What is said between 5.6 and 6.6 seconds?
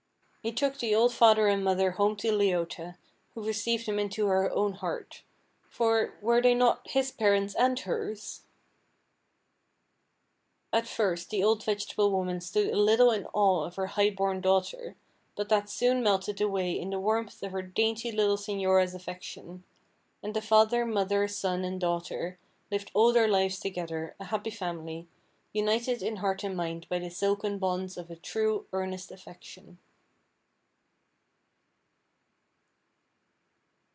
for, were they